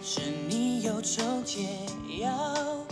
[0.00, 1.68] 是你忧愁解
[2.18, 2.86] 药。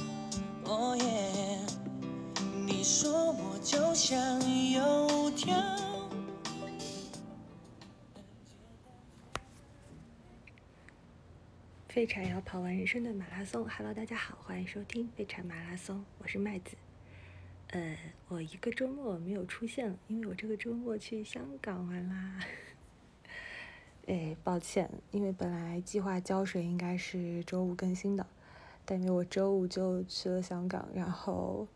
[2.67, 4.39] 你说我就像
[4.71, 5.55] 油条。
[11.89, 13.67] 废柴要跑完人生的马拉松。
[13.67, 16.77] Hello，大家好，欢迎收听废柴马拉松，我是麦子。
[17.69, 17.97] 呃，
[18.29, 22.41] 我一个周末没有出现了，因为我这个周末去香港玩啦。
[24.07, 28.27] 哎，抱歉，因为本来计划浇水应该是周五更新的，
[28.85, 31.69] 但因为我周五就去了香港，然后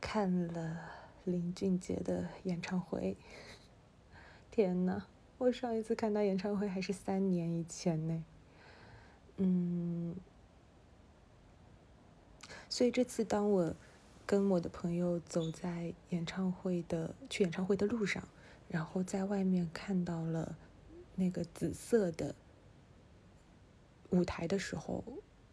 [0.00, 0.78] 看了
[1.24, 3.16] 林俊杰的演唱会。
[4.50, 5.04] 天呐，
[5.38, 8.24] 我上一次看他演唱会还是三年以前呢。
[9.36, 10.16] 嗯，
[12.68, 13.74] 所以这次当我
[14.24, 18.26] 跟我的朋友走在演唱会的去演唱会的路上，
[18.68, 20.56] 然后在外面看到了
[21.20, 22.34] 那个紫色的
[24.08, 25.04] 舞台的时候，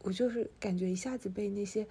[0.01, 1.85] 我就是感觉一下子被那些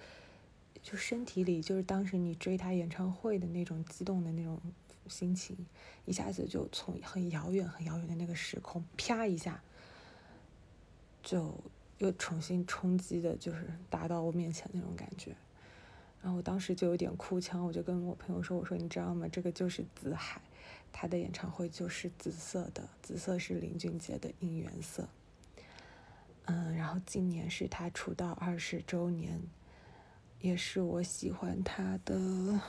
[0.81, 4.59] 就身体里就是当时你追他演唱会的那种激动的那种
[5.07, 5.55] 心情，
[6.05, 9.63] 一下子就从很遥远很遥远的那个时空啪一下
[11.23, 11.53] 就。
[11.99, 15.35] 又重新冲击的，就是打到我面前那种感觉，
[16.27, 19.29] 然后我当时就有点哭腔，我就跟我朋友说：“我说你知道吗？
[19.29, 20.41] 这个就是紫海，
[20.91, 25.07] 他的演唱会就是紫色的，紫色是林俊杰的应援色。”
[26.43, 29.41] 嗯，然后今年是他出道二十周年，
[30.41, 32.59] 也是我喜欢他的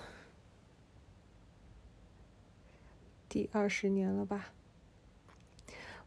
[3.29, 4.53] 第二十年了吧。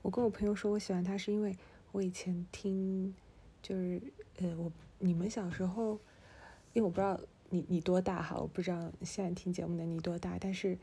[0.02, 1.58] 我跟我朋友说我喜欢他是因为。
[1.92, 3.14] 我以前听，
[3.62, 4.02] 就是
[4.38, 6.00] 呃，我你们小时候，
[6.72, 7.20] 因为我不知道
[7.52, 10.78] 你你多大哈，我不知道现在听节目的你多大，但是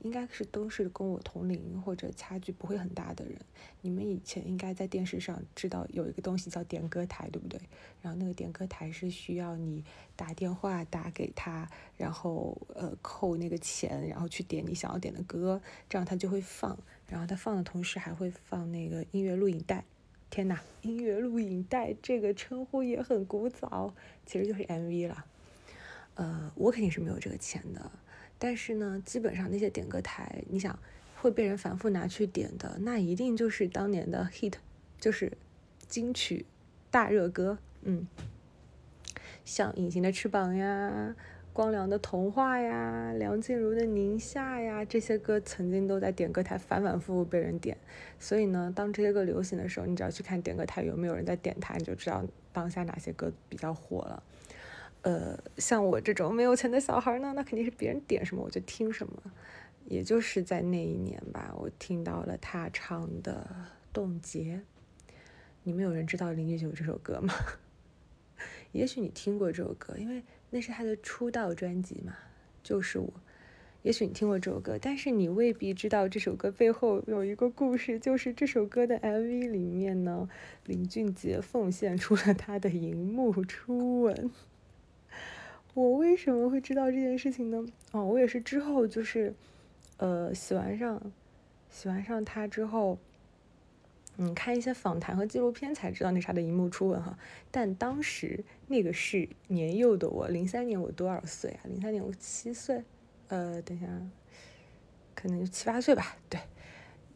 [0.00, 3.38] 应该是都是跟我同龄或者差距不会很大的人。
[3.82, 7.60] 你们以前应该在电视上知道有一个东西叫点歌台，对不对？
[8.02, 9.84] 然后那个点歌台是需要你
[10.16, 16.78] 打电话打给他，然后呃扣那个钱，然后去点你想要点的歌，这样他就会放。
[17.06, 19.84] 然后他放的同时还会放那个音乐录影带。
[20.30, 23.94] 天呐，音乐录影带这个称呼也很古早，
[24.26, 25.24] 其实就是 MV 了。
[26.14, 27.90] 呃，我肯定是没有这个钱的，
[28.38, 30.78] 但是呢，基本上那些点歌台，你想
[31.16, 34.54] 会被人反复拿去点的，那一定就是当年的 hit，
[34.98, 35.32] 就是
[35.88, 36.46] 金曲
[36.90, 37.58] 大热歌。
[37.82, 38.06] 嗯，
[39.44, 41.14] 像《隐形的翅膀》呀。
[41.52, 47.78] 光良的童话呀，梁静茹的宁夏呀，这些歌曾经都在点歌台反反复复被人点，
[48.18, 54.20] 所以呢，当这些歌流行的时候，你只要去看点歌台有没有人在点它，你就知道当下哪些歌比较火了。
[55.04, 59.14] 呃，像我这种没有钱的小孩呢，那肯定是别人点什么我就听什么。
[59.86, 63.48] 也就是在那一年吧，我听到了他唱的
[63.92, 64.56] 《冻结》。
[65.62, 67.32] 你们有人知道林俊杰这首歌吗？
[68.72, 70.22] 也许你听过这首歌，因为。
[70.50, 72.14] 那是他的出道专辑嘛，
[72.62, 73.12] 就是我。
[73.82, 80.28] 也许你听过这首歌，但是你未必知道这首歌背后有一个故事，就是这首歌的 MV 里面呢，
[80.64, 84.30] 林俊杰奉献出了他的荧幕初吻。
[85.74, 87.66] 我为什么会知道这件事情呢？
[87.92, 89.34] 哦，我也是之后就是，
[89.98, 91.12] 呃，喜欢上，
[91.68, 92.98] 喜欢上他之后。
[94.16, 97.18] 嗯，看一些访谈和纪录片才知道那啥的荧幕初吻哈。
[97.50, 101.60] 但当时那个是年幼的我，零三年我多少岁啊？
[101.64, 102.84] 零三年我七岁，
[103.26, 103.88] 呃，等一下，
[105.16, 106.16] 可能就七八岁吧。
[106.30, 106.40] 对，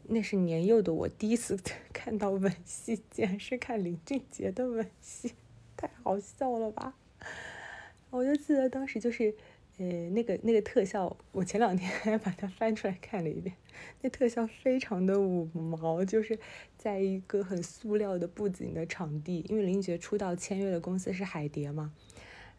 [0.09, 1.57] 那是年幼的我第一次
[1.93, 5.31] 看到吻戏， 竟然是看林俊杰的吻戏，
[5.77, 6.95] 太好笑了吧！
[8.09, 9.33] 我就记得当时就是。
[9.77, 13.55] 呃，那个那个特效，我前两天还把它翻出来看了一遍。
[14.01, 16.37] 那特效非常的五毛，就是
[16.77, 21.93] 在一个很塑料的布景的场地，因为林俊杰出道签约的公司是海蝶嘛，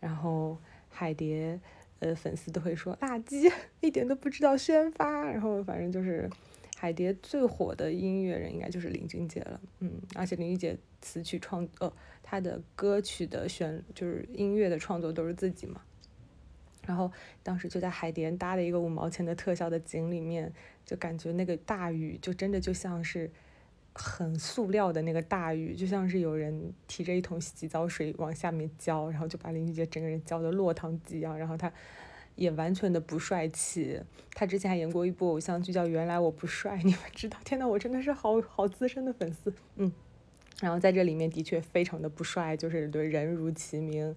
[0.00, 0.56] 然后
[0.88, 1.60] 海蝶
[1.98, 6.26] 呃粉丝都会说垃圾，一点都不知道宣发，然后反正就是
[6.80, 11.92] 海蝶最火的音乐人应该就是林俊杰了，嗯，而且林俊杰词曲创呃
[12.22, 15.82] 他的歌曲的选就是音乐的创作都是自己嘛。
[16.86, 17.12] 然后
[17.42, 20.50] 当时就在海蝶搭了一个五毛钱的特效的景里面，
[20.86, 23.30] 就感觉那个大雨就真的就像是
[23.92, 31.38] 很塑料的那个大雨，就像是有人提着一桶洗澡水往下面浇，然后就把林俊杰整个人浇得落汤鸡一样。
[31.38, 31.70] 然后他
[32.40, 34.00] 也完全的不帅气，
[34.32, 37.38] 他之前还演过一部偶像剧叫《原来我不帅》，你们知道？
[37.44, 39.92] 天呐，我真的是好好资深的粉丝，嗯。
[40.62, 44.16] 然后在这里面的确非常的不帅，就是对人如其名。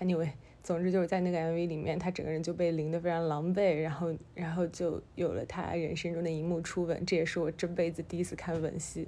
[0.00, 0.32] Anyway。
[0.64, 9.06] 总之就是在那个 MV 里面，他整个人就被淋得非常狼狈，然后，然后就有了他人生中的一幕初吻，这也是我这辈子第一次看吻戏。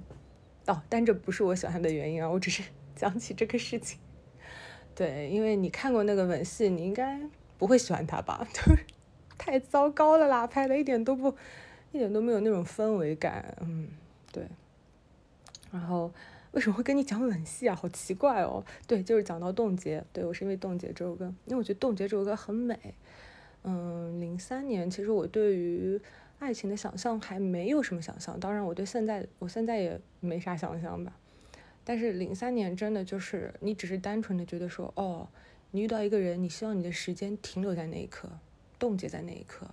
[0.67, 2.63] 哦，但这不是我喜欢他的原因啊，我只是
[2.95, 3.99] 讲起这个事情。
[4.95, 7.19] 对，因为你看过那个吻戏，你应该
[7.59, 8.47] 不会喜欢他吧？
[8.53, 8.85] 就是
[9.39, 11.35] 太糟糕了啦，拍的一点都不，
[11.93, 13.57] 一点都没有那种氛围感。
[13.61, 13.89] 嗯，
[14.33, 14.47] 对。
[15.71, 16.11] 然后
[16.53, 17.75] 为什么会跟你讲吻戏啊？
[17.75, 18.65] 好奇怪哦。
[18.87, 20.03] 对，就是讲到冻结。
[20.13, 22.79] 对我是因为冻结这首歌，因为我觉得冻结这首歌很美。
[23.65, 26.01] 嗯，零三年其实我对于
[26.39, 31.13] 爱情的想象还没有什么想象，当然我对现在我现在也没啥想象吧。
[31.85, 35.29] 但是零三年真的就是你只是单纯的觉得说，哦，
[35.71, 38.31] 你遇到一个人，你希望你的时间停留在那一刻，
[38.79, 39.69] 冻结在那一刻，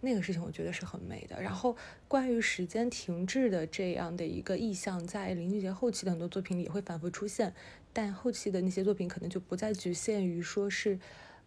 [0.00, 1.42] 那个事情我觉得是很美的。
[1.42, 1.76] 然后
[2.08, 7.54] 关于时间停滞的这样的一个意象，在林俊杰后期的很多作品里也会反复出现，
[7.92, 10.98] 但后期的那些作品可能就不再局限于说是，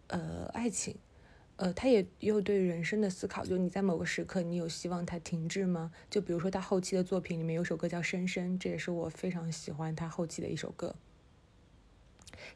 [0.08, 0.96] 呃，爱情。
[1.56, 5.92] 呃，他也有对人生的思考，就你在某个时刻，你有希望它停滞吗？
[6.10, 10.96] 就比如说他后期的作品里面有首歌叫《深深》，这也是我非常喜欢他后期的一首歌。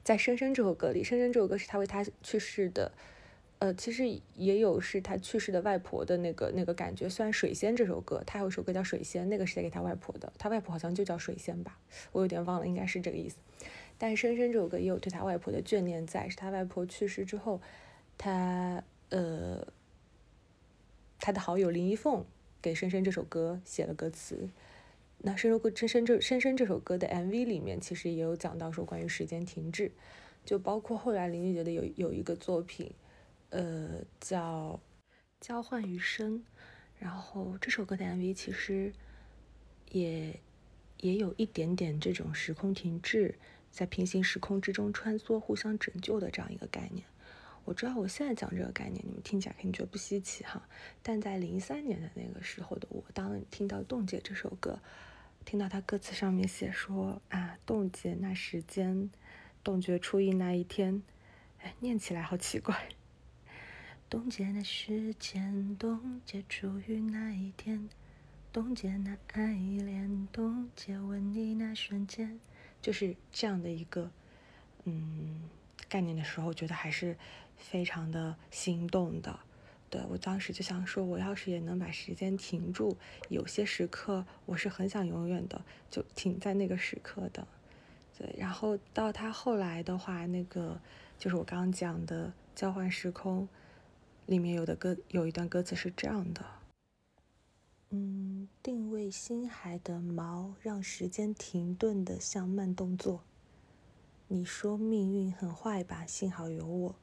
[0.04, 2.92] 在《深深》这首歌里，《深深》这首歌是他为他去世的，
[3.60, 7.10] 呃，其实也有是他去世的外婆的那个那个感觉。
[7.10, 11.78] 虽然《水仙》这首歌，他有首歌叫《水仙》，那个是写给他外婆的，他外婆好像就叫水仙吧，
[12.12, 13.38] 我有点忘了，应该是这个意思。
[13.98, 17.62] 但《深深》这首歌也有对他外婆的眷念在，是他外婆去世之后，
[18.18, 18.84] 他。
[19.10, 19.68] 呃，
[21.20, 22.26] 他的好友林一凤
[22.64, 24.50] 给《深深》这首歌写了歌词。
[25.26, 29.90] 那《深深》歌《深深》这《深深》这首歌的 MV 里面，其实也有讲到说关于时间停滞，
[30.44, 32.94] 就包括后来林俊杰的有有一个作品，
[33.50, 34.78] 呃，叫
[35.40, 36.40] 《交换余生》，
[37.00, 38.92] 然后这首歌的 MV 其实
[39.92, 40.38] 也
[41.00, 43.36] 也有一点点这种时空停滞，
[43.72, 47.06] 在平行时空之中穿梭、互相拯救的这样一个概念。
[47.64, 50.68] 我知道我现在讲这个概念，你们听起来肯定觉得不稀奇哈。
[51.02, 54.78] 但在零三年的那个时候的我，当听到《冻结》这首歌，
[55.46, 59.10] 听到他歌词上面写说啊，冻结那时间，
[59.64, 61.04] 冻结初一那一天，
[61.62, 62.90] 哎，念起来好奇怪。
[64.10, 67.90] 冻结那时间，冻结初遇那一天，
[68.52, 72.40] 冻结那爱恋，冻结吻你那瞬间，
[72.82, 74.12] 就是这样的一个
[74.86, 75.42] 嗯
[75.88, 77.18] 概念的时候，觉得还是。
[77.56, 79.40] 非常的心动的，
[79.94, 82.98] 对我当时就想说，我要是也能把时间停住，
[83.30, 85.62] 有些时刻我是很想永远的
[85.92, 87.48] 就停在那个时刻的，
[88.18, 88.34] 对。
[88.36, 90.82] 然后到他后来的话，那个
[91.20, 93.48] 就是我刚刚讲的交换时空
[94.26, 96.44] 里面有的歌，有一段歌词是这样的，
[97.92, 103.22] 嗯，定位心海的锚，让时间停顿的像慢动作。
[104.28, 106.04] 你说命运很坏吧？
[106.08, 106.96] 幸好有我。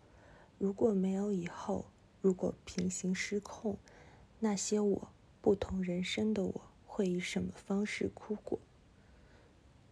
[0.59, 1.90] 如果没有以后，
[2.21, 3.79] 如果平行失控，
[4.41, 5.09] 那些我
[5.41, 8.59] 不同人生的我会以什么方式哭过？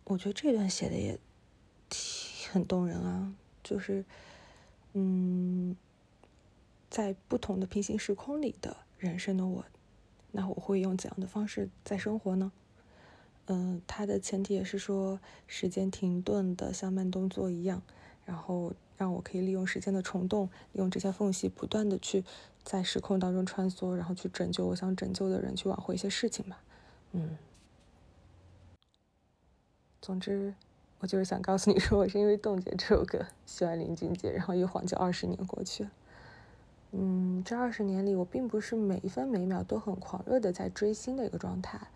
[0.05, 1.19] 我觉得这段写的也
[2.53, 4.05] 很动人啊，就是，
[4.93, 5.77] 嗯，
[6.91, 9.65] 在不同的平行时空里的人生的我，
[10.33, 12.53] 那我会用怎样的方式在生活呢？
[13.47, 17.83] 嗯，它的前提也是说时间停顿的像慢动作一样，
[18.27, 18.75] 然后。
[18.99, 22.25] 让我可以利用时间的虫洞，利用这些缝隙，不断的去
[22.65, 26.61] 在时空当中穿梭，然后去拯救我想拯救的人，去挽回一些事情吧。
[27.13, 27.39] 嗯，
[30.03, 30.53] 总之，
[30.99, 35.89] 我就是想告诉你说，我是因为《冻结》这首歌喜欢林俊杰，然后一晃就二十年过去。
[36.91, 41.89] 嗯，这二十年里，我并不是每一分每秒都很狂热的在追星的一个状态，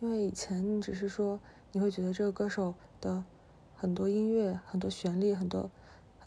[0.00, 1.38] 因为以前只是说
[1.70, 3.22] 你会觉得这个歌手的
[3.76, 5.70] 很多音乐、很多旋律、很多。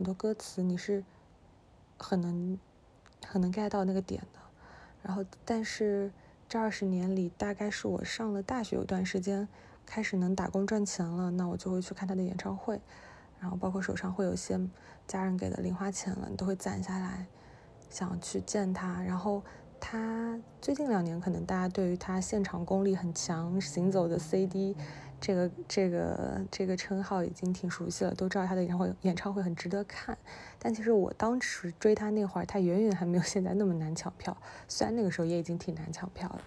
[0.02, 1.04] 很多歌词你是
[2.00, 2.58] 很能
[3.24, 4.40] 很能 get 到那个点的，
[5.04, 6.12] 然后但是
[6.50, 9.48] 这二十年里，大概是我上了大学有段时间
[9.86, 12.82] 开始能打工赚钱了，那我就会去看他的演唱会，
[13.40, 14.60] 然后包括手上会有一些
[15.06, 17.28] 家人给的零花钱了，你都会攒下来
[17.92, 19.04] 想去见他。
[19.04, 19.44] 然后
[19.80, 24.76] 他最近两年可能大家对于他现场功力很强，行走的 CD。
[25.22, 30.18] 这个这个这个称号已经挺熟悉了，都知道他的演唱会演唱会很值得看。
[30.58, 34.36] 但其实我当时追他那会儿，他远远还没有现在那么难抢票。
[34.68, 36.42] 虽然那个时候也已经挺难抢票了。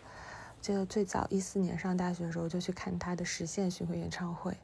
[0.61, 4.57] 记得最早一四年上大学的时候就去看他的实现巡回演唱会，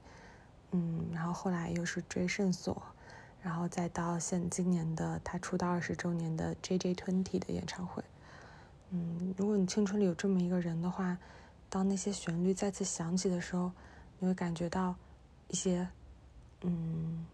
[0.73, 2.83] 嗯，然后后来又是追圣所，
[3.41, 8.03] 然后再到现今年的他出道二十周年的 J J Twenty 的演唱会。
[8.91, 11.17] 嗯，如果你青春里有这么一个人的话，
[11.69, 13.71] 当那些旋律再次响起的时候。
[14.21, 14.95] 你会感觉到
[15.49, 15.89] 一些，
[16.61, 17.27] 嗯，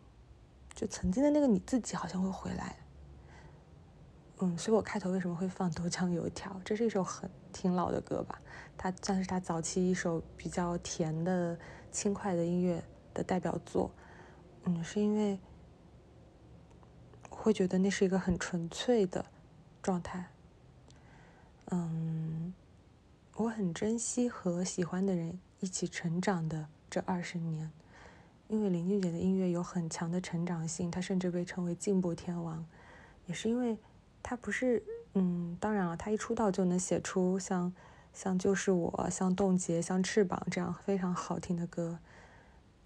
[0.74, 2.76] 就曾经的那个你自己好像会回来，
[4.38, 6.52] 嗯，所以我开头为什么会放《豆浆油条》？
[6.64, 8.40] 这是一首很挺老的歌吧？
[8.78, 11.58] 它算是他早期一首比较甜的、
[11.90, 13.90] 轻快的音乐的代表作，
[14.64, 15.38] 嗯，是因为
[17.28, 19.24] 会觉得那是一个很纯粹的
[19.82, 20.26] 状态，
[21.70, 22.54] 嗯，
[23.36, 27.70] 我很珍惜和喜欢的人一起成长的这二十年，
[28.48, 32.64] 因为林俊杰的音乐有很强的成长性，他甚至被称为进步天王，
[33.26, 33.78] 也是因为
[34.22, 34.82] 他不是，
[35.14, 37.72] 嗯，当然了，他一出道就能写出像。
[38.12, 41.98] 像就是我，像冻结，像翅膀这样非常好听的歌，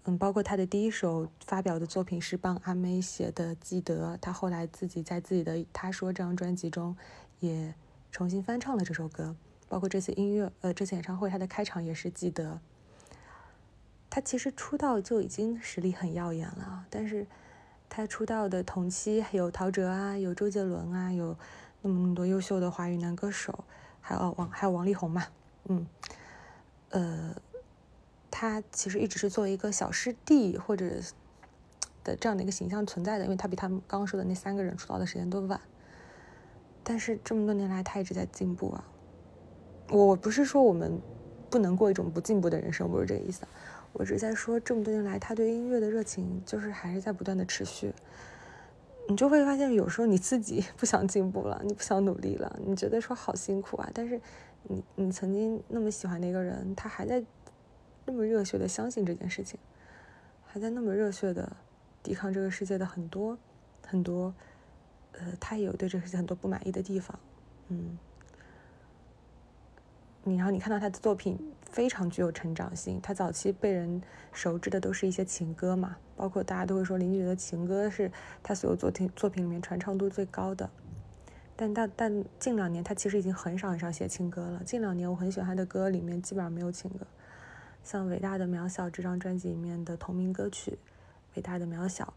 [0.03, 6.97] 嗯，包括他的第一首发表的作品是帮阿妹写的《记得》，他后来自己在自己的《他说》这张专辑中
[7.39, 7.73] 也
[8.11, 9.33] 重新翻唱了这首歌，
[9.69, 12.55] 包括这次音乐，呃，这次演唱会他的开场也是《记得》。
[14.11, 17.25] 他其实出道就已经实力很耀眼了，但是
[17.89, 21.35] 他出道的同期有陶喆啊，有周杰伦啊，有
[21.81, 23.63] 那么那么多优秀的华语男歌手。
[24.03, 25.27] 还有王，还有王力宏嘛，
[25.65, 25.85] 嗯，
[26.89, 27.35] 呃，
[28.31, 30.89] 他其实一直是作为一个小师弟或者
[32.03, 35.61] 的这样的一个形象存在的，因为他比他们刚刚说的那三个人出道的时间都晚。
[36.83, 38.83] 但是这么多年来，他一直在进步啊。
[39.89, 40.99] 我不是说我们
[41.51, 43.45] 不能过一种不进步的人生，不是这个意思。
[43.93, 47.93] 我只是在说，这么多年来，他对音乐的热情就是还是在不断的持续。
[49.09, 53.89] 你就会发现，有时候你自己 不想进步了，你不想努力了，你觉得说好辛苦啊。
[53.93, 54.19] 但是，
[54.63, 57.21] 你你曾经那么喜欢的一个人，他还在
[58.05, 59.59] 那么热血的相信这件事情，
[60.45, 61.51] 还在那么热血的
[62.01, 63.37] 抵抗这个世界的很多
[63.85, 64.33] 很多，
[65.11, 67.19] 呃，他也有对这个世界很多不满意的地方，
[67.67, 67.97] 嗯。
[70.23, 71.35] 你然后你看到他的作品
[71.71, 74.01] 非常具有成长性，他早期被人
[74.31, 78.11] 熟知的都是一些情歌嘛，包括大家都会说林俊杰的情歌是
[78.43, 80.69] 他所有作品作品里面传唱度最高的。
[81.55, 84.61] 但但但近两年他其实已经很少很少写情歌了。
[84.63, 87.05] 近两年我很喜欢他的歌里面基本上没有情歌，
[87.83, 90.71] 像《伟大的渺小》这张专辑里面的同名歌曲
[91.35, 92.13] 《伟大的渺小》，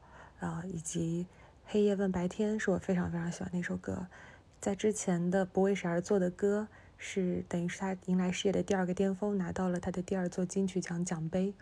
[0.47, 1.27] 啊，以及
[1.65, 4.07] 《黑夜问白天》是我非常非常喜欢的一首歌，
[4.61, 6.69] 在之前的《不为谁而作的歌》。
[6.97, 11.53] 是等于是他迎来事业的第二个巅峰，拿到了他的第二座金曲奖奖杯，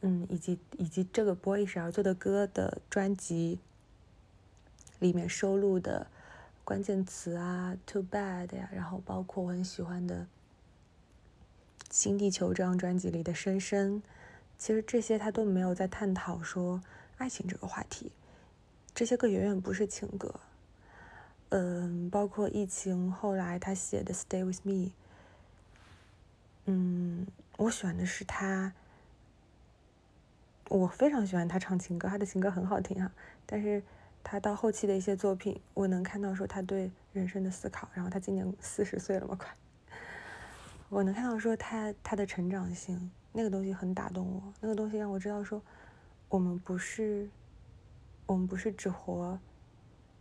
[0.00, 3.58] 嗯，以及以及这个《Boy 是而做的歌》的专辑
[4.98, 6.06] 里面收录的
[6.64, 10.22] 关键词啊，Too Bad 呀，然后包括我很喜欢的
[11.90, 13.96] 《新地球》这张专辑里的《深深》，
[14.56, 16.80] 其实这些他都没有在探讨说
[17.18, 18.12] 爱情这个话题，
[18.94, 20.40] 这些歌远远不是情歌。
[21.50, 24.72] 嗯，包括疫情后来他写的《Stay with Me》，
[26.66, 27.26] 嗯，
[27.56, 28.72] 我喜欢的是他，
[30.68, 33.10] 我非常喜欢他唱情歌，他的情歌很好听哈。
[33.46, 33.82] 但是
[34.22, 37.88] 他到后期的一些作品，我能看到说他对人生的思考。
[37.94, 39.52] 然后他今年四十岁了嘛，快，
[40.88, 45.60] 我能看到说他他的成长性，那个东西很打动我，那个东西让我知道说，
[46.28, 47.28] 我们不是，
[48.26, 49.36] 我们不是只活。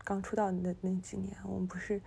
[0.09, 2.01] 刚出道的那几年，我们不是，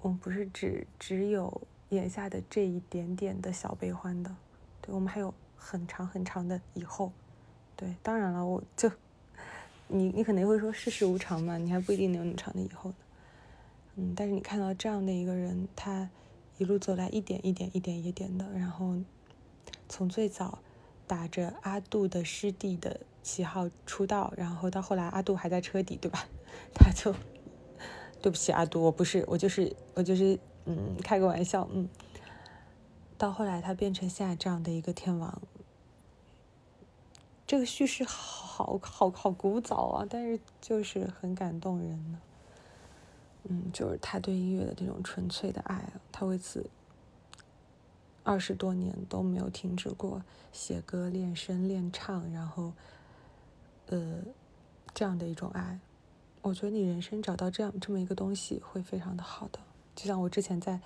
[0.00, 4.36] 我们不是只只有眼下的这一点点的小悲欢的，
[4.80, 7.10] 对我们还有很长很长的以后，
[7.74, 8.88] 对，当然了，我就，
[9.88, 12.96] 你你可能会说世事无常嘛，你还不一定能有那么长的以后呢，
[13.96, 16.08] 嗯，但是你看到这样的一个人，他
[16.58, 18.94] 一路走来，一点一点一点一点的，然后
[19.88, 20.60] 从最早
[21.08, 26.28] 打着阿杜的师弟的旗号出道，然后到后来阿杜还在车底，对吧？
[26.74, 27.14] 他就，
[28.22, 31.88] 对不起阿杜，我不是，我就是我就是，嗯，开个玩笑，嗯。
[33.16, 35.40] 到后来他变成现在这样的一个天王，
[37.46, 42.20] 这个叙事好好好古早啊，但是就是很感动人呢。
[43.44, 46.68] 嗯，就是他对音乐的这种纯粹的爱，他为此
[48.24, 52.72] 二十多年都没有停止过写歌、练声、练唱，然后，
[53.86, 54.22] 呃，
[54.92, 55.78] 这样的一种爱。
[56.44, 59.58] 我觉得你人生找到这样这么一个东西会非常的好的，
[59.96, 60.78] 就像我之前在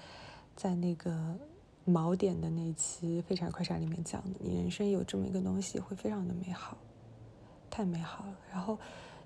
[0.54, 1.36] 在那个
[1.84, 6.78] 锚点的那期《废柴快闪》里面讲的，你人生有这么一个东西会非常的美好，
[7.68, 8.38] 太美好了。
[8.52, 8.78] 然后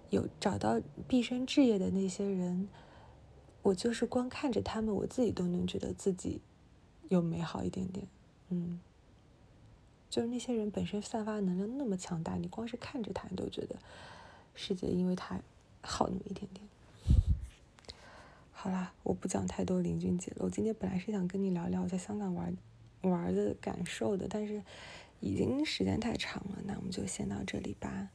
[0.08, 2.66] 有找到毕生志业的那些人，
[3.60, 6.40] 我就是光看着他们，我自己都能觉得自己
[7.10, 8.06] 有美好一点点。
[8.48, 8.80] 嗯，
[10.08, 13.76] 就是那些人本身散发能量那么强大，你光是看着他，你都觉得
[14.54, 15.38] 世界因为他。
[15.82, 16.66] 好那么一点点。
[18.52, 20.38] 好啦，我不讲太多林俊杰了。
[20.44, 22.56] 我今天本来是想跟你聊聊我在香港玩
[23.00, 24.62] 玩的感受的，但是
[25.18, 28.08] 已经时间太长了，那我们就先到这里吧。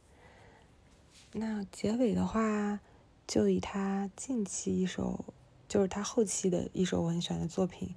[1.34, 2.80] 那结尾的话，
[3.28, 5.26] 就以他近期一首，
[5.68, 7.94] 就是他后期的一首我很喜欢的作品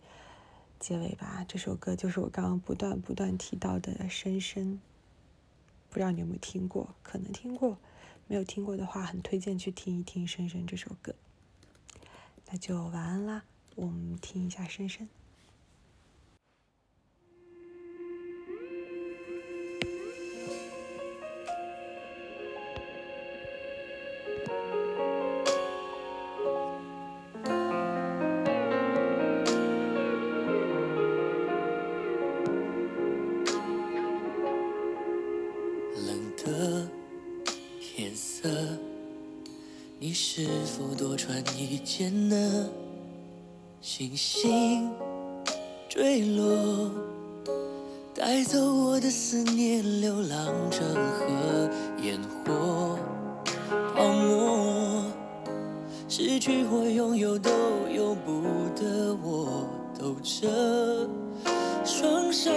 [0.81, 1.45] 结尾吧。
[1.47, 4.73] 这首歌就是我刚刚不断不断提到的《深深》。
[5.91, 6.95] 不知道你有没有听过？
[7.03, 7.77] 可能听过，
[8.27, 11.15] 没有听过的话，很推荐去听一听《深深》这首歌。
[12.47, 13.45] 那就晚安啦，
[13.75, 15.07] 我们听一下《深深》。
[44.01, 44.91] 星星
[45.87, 46.91] 坠落，
[48.15, 51.69] 带走我的思念，流浪成河，
[52.03, 52.99] 烟火
[53.95, 55.05] 泡沫，
[56.09, 57.51] 失去或拥有都
[57.95, 58.43] 由不
[58.75, 61.07] 得我，抖着
[61.85, 62.51] 双手，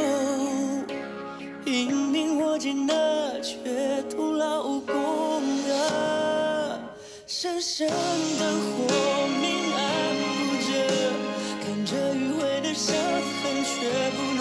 [1.65, 6.79] 拼命握紧那却徒劳无功啊。
[7.27, 8.45] 深深的
[8.77, 9.22] 火
[12.73, 13.87] 伤痕，却
[14.17, 14.32] 不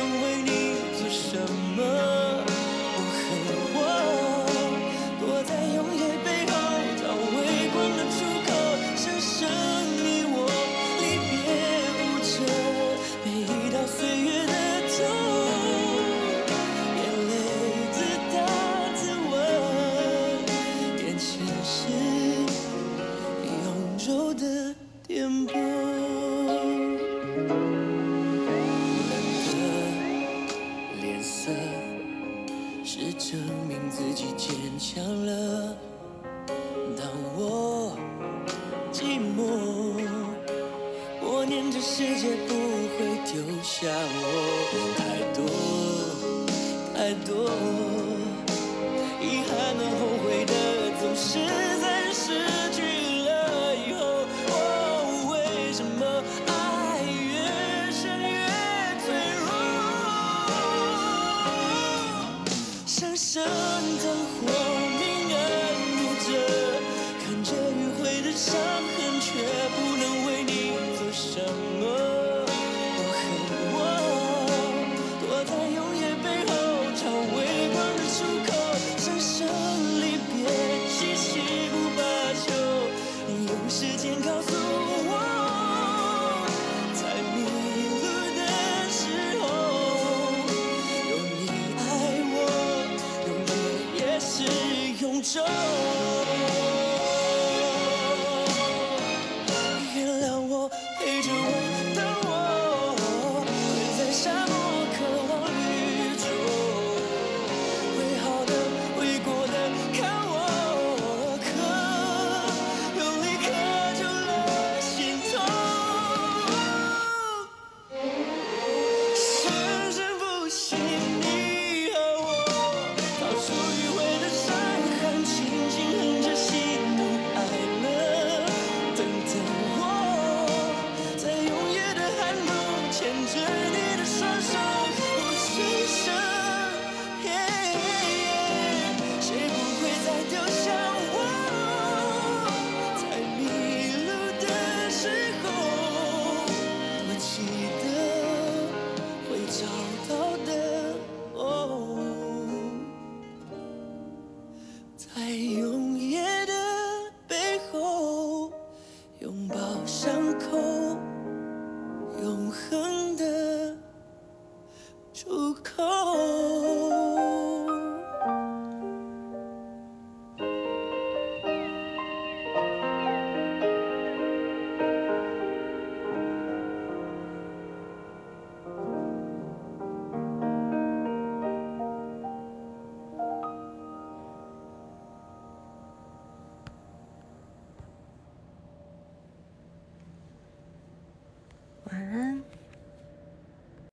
[43.63, 44.19] 下我。
[44.99, 45.41] 太多
[46.95, 47.31] 太多，
[49.21, 50.53] 遗憾和后悔的
[51.01, 51.39] 总是